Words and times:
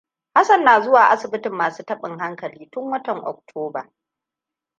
Hassan 0.33 0.63
na 0.63 0.81
zuwa 0.81 1.09
asibitin 1.09 1.51
masu 1.53 1.83
taɓin 1.83 2.19
hankali 2.19 2.65
tun 2.69 2.89
watan 2.91 3.21
Oktoba. 3.25 3.89